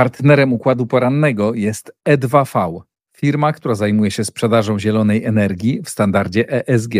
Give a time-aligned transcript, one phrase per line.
[0.00, 2.80] Partnerem układu porannego jest E2V,
[3.16, 6.94] firma, która zajmuje się sprzedażą zielonej energii w standardzie ESG.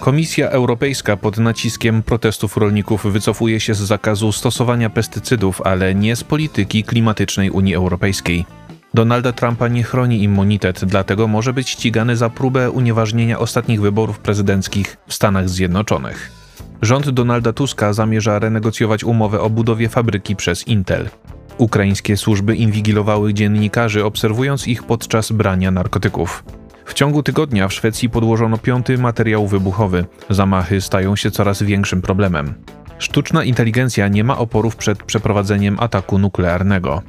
[0.00, 6.24] Komisja Europejska pod naciskiem protestów rolników wycofuje się z zakazu stosowania pestycydów, ale nie z
[6.24, 8.44] polityki klimatycznej Unii Europejskiej.
[8.94, 14.96] Donalda Trumpa nie chroni immunitet, dlatego może być ścigany za próbę unieważnienia ostatnich wyborów prezydenckich
[15.06, 16.30] w Stanach Zjednoczonych.
[16.82, 21.08] Rząd Donalda Tuska zamierza renegocjować umowę o budowie fabryki przez Intel.
[21.60, 26.44] Ukraińskie służby inwigilowały dziennikarzy, obserwując ich podczas brania narkotyków.
[26.84, 30.04] W ciągu tygodnia w Szwecji podłożono piąty materiał wybuchowy.
[30.30, 32.54] Zamachy stają się coraz większym problemem.
[32.98, 37.02] Sztuczna inteligencja nie ma oporów przed przeprowadzeniem ataku nuklearnego.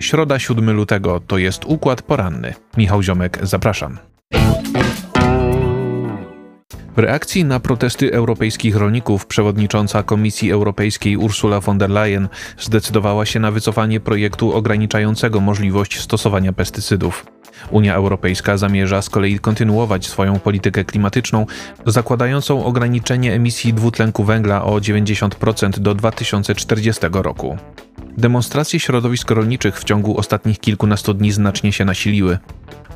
[0.00, 2.54] Środa 7 lutego to jest układ poranny.
[2.76, 3.98] Michał Ziomek, zapraszam.
[6.96, 13.40] W reakcji na protesty europejskich rolników przewodnicząca Komisji Europejskiej Ursula von der Leyen zdecydowała się
[13.40, 17.26] na wycofanie projektu ograniczającego możliwość stosowania pestycydów.
[17.70, 21.46] Unia Europejska zamierza z kolei kontynuować swoją politykę klimatyczną,
[21.86, 27.58] zakładającą ograniczenie emisji dwutlenku węgla o 90% do 2040 roku.
[28.18, 32.38] Demonstracje środowisk rolniczych w ciągu ostatnich kilkunastu dni znacznie się nasiliły.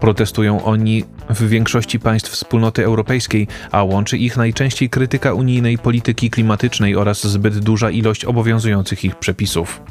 [0.01, 6.97] Protestują oni w większości państw wspólnoty europejskiej, a łączy ich najczęściej krytyka unijnej polityki klimatycznej
[6.97, 9.83] oraz zbyt duża ilość obowiązujących ich przepisów.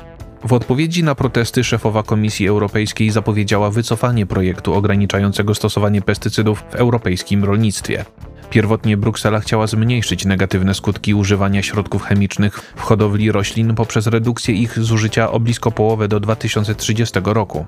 [0.45, 7.43] W odpowiedzi na protesty szefowa Komisji Europejskiej zapowiedziała wycofanie projektu ograniczającego stosowanie pestycydów w europejskim
[7.43, 8.05] rolnictwie.
[8.49, 14.79] Pierwotnie Bruksela chciała zmniejszyć negatywne skutki używania środków chemicznych w hodowli roślin poprzez redukcję ich
[14.79, 17.65] zużycia o blisko połowę do 2030 roku.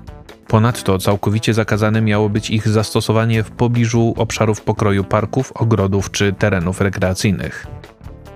[0.48, 6.80] Ponadto całkowicie zakazane miało być ich zastosowanie w pobliżu obszarów pokroju parków, ogrodów czy terenów
[6.80, 7.66] rekreacyjnych.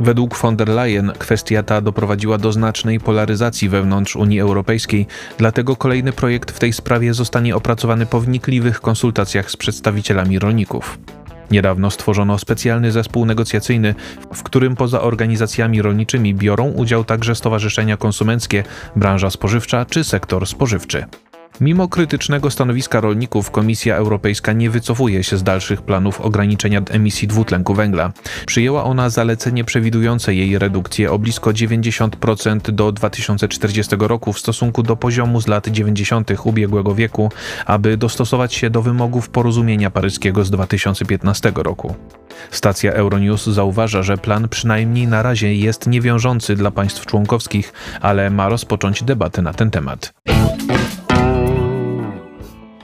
[0.01, 5.07] Według von der Leyen kwestia ta doprowadziła do znacznej polaryzacji wewnątrz Unii Europejskiej,
[5.39, 10.99] dlatego kolejny projekt w tej sprawie zostanie opracowany po wnikliwych konsultacjach z przedstawicielami rolników.
[11.51, 13.95] Niedawno stworzono specjalny zespół negocjacyjny,
[14.35, 18.65] w którym poza organizacjami rolniczymi biorą udział także stowarzyszenia konsumenckie,
[18.97, 21.05] branża spożywcza czy sektor spożywczy.
[21.61, 27.75] Mimo krytycznego stanowiska rolników, Komisja Europejska nie wycofuje się z dalszych planów ograniczenia emisji dwutlenku
[27.75, 28.13] węgla.
[28.47, 34.97] Przyjęła ona zalecenie przewidujące jej redukcję o blisko 90% do 2040 roku w stosunku do
[34.97, 36.31] poziomu z lat 90.
[36.45, 37.33] ubiegłego wieku,
[37.67, 41.95] aby dostosować się do wymogów porozumienia paryskiego z 2015 roku.
[42.51, 48.49] Stacja Euronews zauważa, że plan przynajmniej na razie jest niewiążący dla państw członkowskich, ale ma
[48.49, 50.13] rozpocząć debatę na ten temat.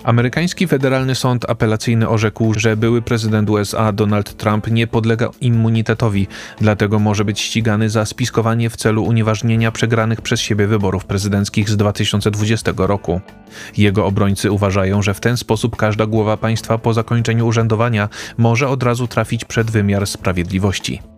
[0.05, 6.27] Amerykański Federalny Sąd Apelacyjny orzekł, że były prezydent USA Donald Trump nie podlega immunitetowi,
[6.61, 11.77] dlatego może być ścigany za spiskowanie w celu unieważnienia przegranych przez siebie wyborów prezydenckich z
[11.77, 13.21] 2020 roku.
[13.77, 18.09] Jego obrońcy uważają, że w ten sposób każda głowa państwa po zakończeniu urzędowania
[18.39, 21.12] może od razu trafić przed wymiar sprawiedliwości.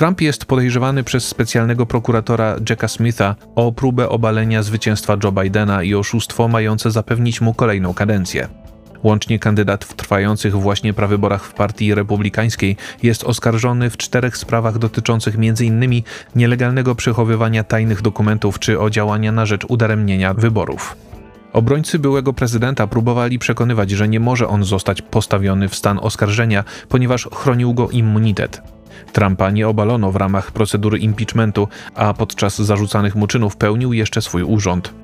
[0.00, 5.94] Trump jest podejrzewany przez specjalnego prokuratora Jacka Smitha o próbę obalenia zwycięstwa Joe Bidena i
[5.94, 8.48] oszustwo mające zapewnić mu kolejną kadencję.
[9.02, 15.34] Łącznie kandydat w trwających właśnie prawyborach w partii republikańskiej jest oskarżony w czterech sprawach dotyczących
[15.34, 16.02] m.in.
[16.36, 20.96] nielegalnego przechowywania tajnych dokumentów czy o działania na rzecz udaremnienia wyborów.
[21.52, 27.28] Obrońcy byłego prezydenta próbowali przekonywać, że nie może on zostać postawiony w stan oskarżenia, ponieważ
[27.32, 28.62] chronił go immunitet.
[29.12, 34.42] Trumpa nie obalono w ramach procedury impeachmentu, a podczas zarzucanych mu czynów pełnił jeszcze swój
[34.42, 34.94] urząd.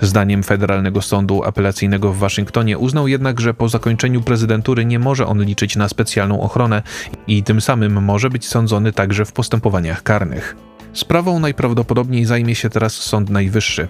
[0.00, 5.44] Zdaniem Federalnego Sądu Apelacyjnego w Waszyngtonie uznał jednak, że po zakończeniu prezydentury nie może on
[5.44, 6.82] liczyć na specjalną ochronę
[7.26, 10.56] i tym samym może być sądzony także w postępowaniach karnych.
[10.92, 13.88] Sprawą najprawdopodobniej zajmie się teraz Sąd Najwyższy.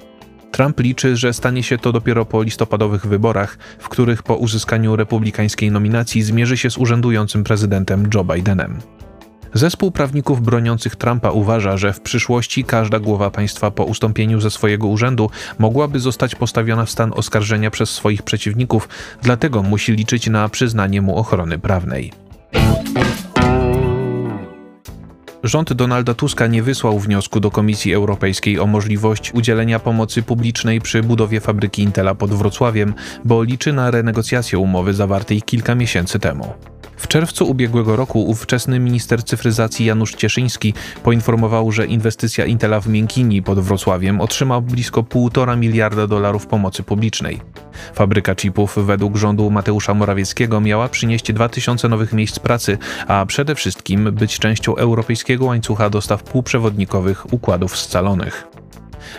[0.50, 5.70] Trump liczy, że stanie się to dopiero po listopadowych wyborach, w których po uzyskaniu republikańskiej
[5.70, 8.81] nominacji zmierzy się z urzędującym prezydentem Joe Bidenem.
[9.54, 14.86] Zespół prawników broniących Trumpa uważa, że w przyszłości każda głowa państwa po ustąpieniu ze swojego
[14.86, 18.88] urzędu mogłaby zostać postawiona w stan oskarżenia przez swoich przeciwników,
[19.22, 22.12] dlatego musi liczyć na przyznanie mu ochrony prawnej.
[25.44, 31.02] Rząd Donalda Tuska nie wysłał wniosku do Komisji Europejskiej o możliwość udzielenia pomocy publicznej przy
[31.02, 32.94] budowie fabryki Intela pod Wrocławiem,
[33.25, 36.55] bo liczy na renegocjację umowy zawartej kilka miesięcy temu.
[36.96, 43.43] W czerwcu ubiegłego roku ówczesny minister cyfryzacji Janusz Cieszyński poinformował, że inwestycja Intela w Miękini
[43.43, 47.40] pod Wrocławiem otrzyma blisko 1,5 miliarda dolarów pomocy publicznej.
[47.94, 54.12] Fabryka chipów według rządu Mateusza Morawieckiego miała przynieść 2000 nowych miejsc pracy, a przede wszystkim
[54.12, 58.46] być częścią europejskiego łańcucha dostaw półprzewodnikowych układów scalonych.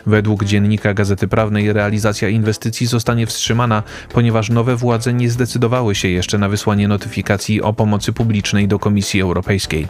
[0.05, 3.83] Według dziennika Gazety Prawnej realizacja inwestycji zostanie wstrzymana,
[4.13, 9.21] ponieważ nowe władze nie zdecydowały się jeszcze na wysłanie notyfikacji o pomocy publicznej do Komisji
[9.21, 9.87] Europejskiej.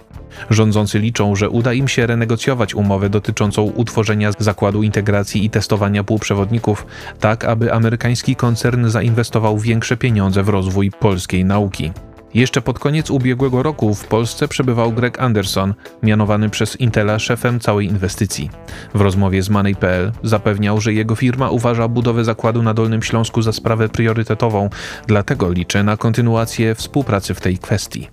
[0.49, 6.85] Rządzący liczą, że uda im się renegocjować umowę dotyczącą utworzenia zakładu integracji i testowania półprzewodników,
[7.19, 11.91] tak aby amerykański koncern zainwestował większe pieniądze w rozwój polskiej nauki.
[12.35, 15.73] Jeszcze pod koniec ubiegłego roku w Polsce przebywał Greg Anderson,
[16.03, 18.49] mianowany przez Intela szefem całej inwestycji.
[18.93, 23.53] W rozmowie z Money.pl zapewniał, że jego firma uważa budowę zakładu na Dolnym Śląsku za
[23.53, 24.69] sprawę priorytetową,
[25.07, 28.07] dlatego liczy na kontynuację współpracy w tej kwestii.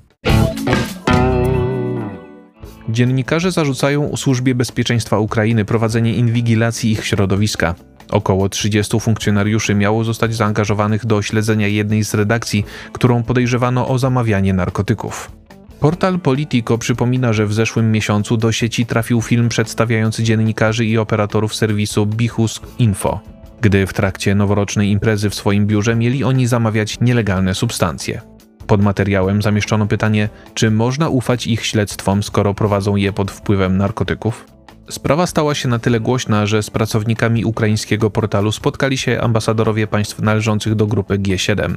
[2.88, 7.74] Dziennikarze zarzucają Służbie Bezpieczeństwa Ukrainy prowadzenie inwigilacji ich środowiska.
[8.10, 14.54] Około 30 funkcjonariuszy miało zostać zaangażowanych do śledzenia jednej z redakcji, którą podejrzewano o zamawianie
[14.54, 15.30] narkotyków.
[15.80, 21.54] Portal Politico przypomina, że w zeszłym miesiącu do sieci trafił film przedstawiający dziennikarzy i operatorów
[21.54, 23.20] serwisu Bichus Info,
[23.60, 28.20] gdy w trakcie noworocznej imprezy w swoim biurze mieli oni zamawiać nielegalne substancje.
[28.66, 34.44] Pod materiałem zamieszczono pytanie, czy można ufać ich śledztwom, skoro prowadzą je pod wpływem narkotyków?
[34.90, 40.18] Sprawa stała się na tyle głośna, że z pracownikami ukraińskiego portalu spotkali się ambasadorowie państw
[40.22, 41.74] należących do grupy G7.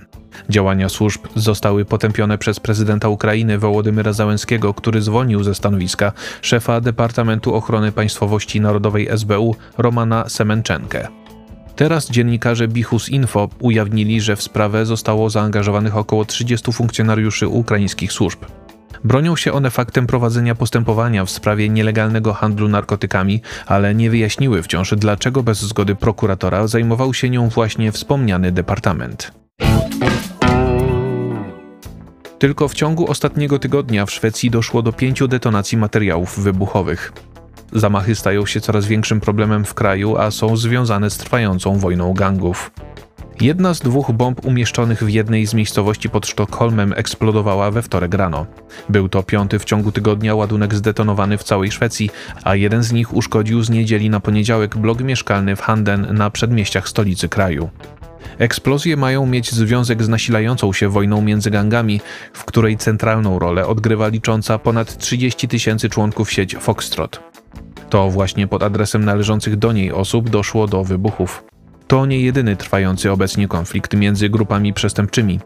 [0.49, 6.11] Działania służb zostały potępione przez prezydenta Ukrainy Wołodymyra Załęskiego, który zwolnił ze stanowiska
[6.41, 11.07] szefa Departamentu Ochrony Państwowości Narodowej SBU Romana Semenczenkę.
[11.75, 18.39] Teraz dziennikarze Bichus Info ujawnili, że w sprawę zostało zaangażowanych około 30 funkcjonariuszy ukraińskich służb.
[19.03, 24.94] Bronią się one faktem prowadzenia postępowania w sprawie nielegalnego handlu narkotykami, ale nie wyjaśniły wciąż,
[24.97, 29.31] dlaczego bez zgody prokuratora zajmował się nią właśnie wspomniany departament.
[32.39, 37.13] Tylko w ciągu ostatniego tygodnia w Szwecji doszło do pięciu detonacji materiałów wybuchowych.
[37.74, 42.71] Zamachy stają się coraz większym problemem w kraju, a są związane z trwającą wojną gangów.
[43.41, 48.45] Jedna z dwóch bomb umieszczonych w jednej z miejscowości pod Sztokholmem eksplodowała we wtorek rano.
[48.89, 52.09] Był to piąty w ciągu tygodnia ładunek zdetonowany w całej Szwecji,
[52.43, 56.89] a jeden z nich uszkodził z niedzieli na poniedziałek blok mieszkalny w Handen na przedmieściach
[56.89, 57.69] stolicy kraju.
[58.37, 62.01] Eksplozje mają mieć związek z nasilającą się wojną między gangami,
[62.33, 67.19] w której centralną rolę odgrywa licząca ponad 30 tysięcy członków sieć Foxtrot.
[67.89, 71.43] To właśnie pod adresem należących do niej osób doszło do wybuchów.
[71.87, 75.39] To nie jedyny trwający obecnie konflikt między grupami przestępczymi.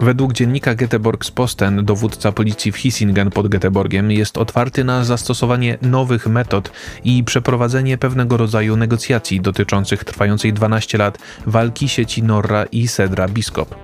[0.00, 6.72] Według dziennika Göteborgs-Posten dowódca policji w Hisingen pod Göteborgiem jest otwarty na zastosowanie nowych metod
[7.04, 13.74] i przeprowadzenie pewnego rodzaju negocjacji dotyczących trwającej 12 lat walki sieci Norra i Sedra Biskop.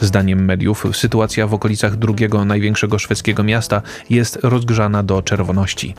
[0.00, 5.94] Zdaniem mediów sytuacja w okolicach drugiego największego szwedzkiego miasta jest rozgrzana do czerwoności.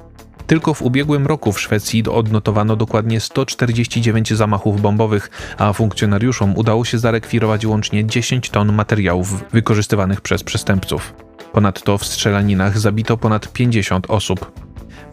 [0.48, 7.00] Tylko w ubiegłym roku w Szwecji odnotowano dokładnie 149 zamachów bombowych, a funkcjonariuszom udało się
[7.00, 11.14] zarekwirować łącznie 10 ton materiałów wykorzystywanych przez przestępców.
[11.54, 14.52] Ponadto w strzelaninach zabito ponad 50 osób.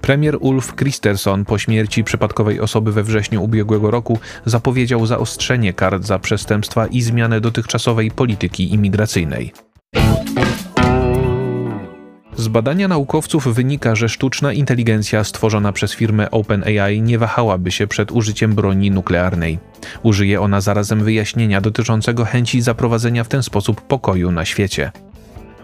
[0.00, 6.18] Premier Ulf Kristersson po śmierci przypadkowej osoby we wrześniu ubiegłego roku zapowiedział zaostrzenie kar za
[6.18, 9.52] przestępstwa i zmianę dotychczasowej polityki imigracyjnej.
[12.36, 18.12] Z badania naukowców wynika, że sztuczna inteligencja stworzona przez firmę OpenAI nie wahałaby się przed
[18.12, 19.58] użyciem broni nuklearnej.
[20.02, 24.92] Użyje ona zarazem wyjaśnienia dotyczącego chęci zaprowadzenia w ten sposób pokoju na świecie.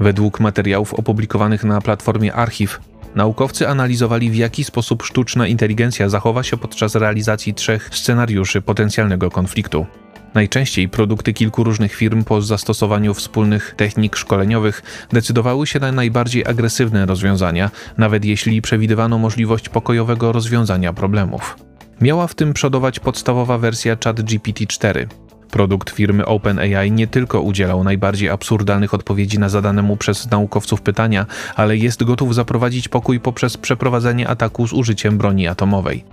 [0.00, 2.80] Według materiałów opublikowanych na platformie Archiv,
[3.14, 9.86] naukowcy analizowali w jaki sposób sztuczna inteligencja zachowa się podczas realizacji trzech scenariuszy potencjalnego konfliktu.
[10.34, 14.82] Najczęściej produkty kilku różnych firm po zastosowaniu wspólnych technik szkoleniowych
[15.12, 21.56] decydowały się na najbardziej agresywne rozwiązania, nawet jeśli przewidywano możliwość pokojowego rozwiązania problemów.
[22.00, 25.06] Miała w tym przodować podstawowa wersja ChatGPT-4.
[25.50, 31.26] Produkt firmy OpenAI nie tylko udzielał najbardziej absurdalnych odpowiedzi na zadane mu przez naukowców pytania,
[31.56, 36.04] ale jest gotów zaprowadzić pokój poprzez przeprowadzenie ataku z użyciem broni atomowej.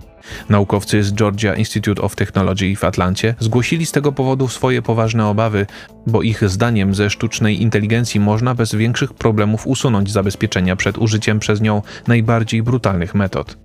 [0.48, 5.66] Naukowcy z Georgia Institute of Technology w Atlancie zgłosili z tego powodu swoje poważne obawy,
[6.06, 11.60] bo ich zdaniem ze sztucznej inteligencji można bez większych problemów usunąć zabezpieczenia przed użyciem przez
[11.60, 13.58] nią najbardziej brutalnych metod.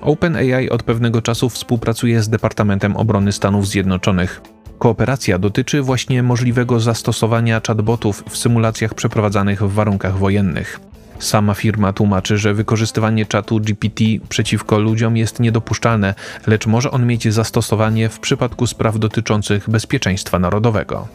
[0.00, 4.40] OpenAI od pewnego czasu współpracuje z Departamentem Obrony Stanów Zjednoczonych.
[4.78, 10.80] Kooperacja dotyczy właśnie możliwego zastosowania chatbotów w symulacjach przeprowadzanych w warunkach wojennych.
[11.18, 16.14] Sama firma tłumaczy, że wykorzystywanie czatu GPT przeciwko ludziom jest niedopuszczalne,
[16.46, 21.08] lecz może on mieć zastosowanie w przypadku spraw dotyczących bezpieczeństwa narodowego.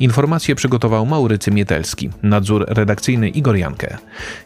[0.00, 3.96] Informacje przygotował Maurycy Mietelski, nadzór redakcyjny Igor Jankę.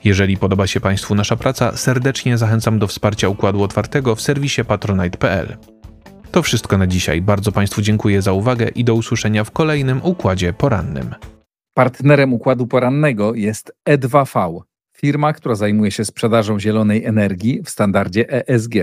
[0.05, 5.57] Jeżeli podoba się Państwu nasza praca, serdecznie zachęcam do wsparcia Układu Otwartego w serwisie patronite.pl.
[6.31, 7.23] To wszystko na dzisiaj.
[7.23, 11.15] Bardzo Państwu dziękuję za uwagę i do usłyszenia w kolejnym Układzie Porannym.
[11.75, 14.61] Partnerem Układu Porannego jest E2V
[15.01, 18.75] firma, która zajmuje się sprzedażą zielonej energii w standardzie ESG.